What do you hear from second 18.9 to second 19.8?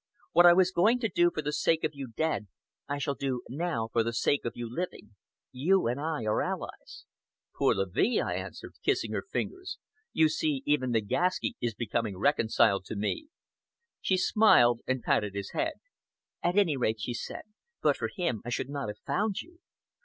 found you!